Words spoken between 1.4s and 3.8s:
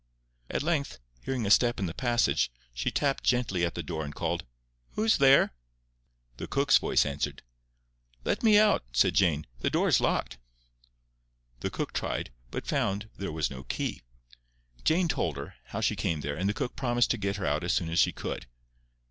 a step in the passage, she tapped gently at